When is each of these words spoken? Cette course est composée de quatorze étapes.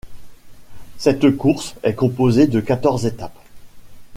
Cette 0.97 1.37
course 1.37 1.75
est 1.83 1.93
composée 1.93 2.47
de 2.47 2.59
quatorze 2.59 3.05
étapes. 3.05 3.37